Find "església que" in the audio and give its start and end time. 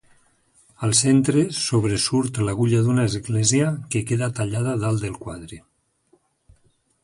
3.11-4.03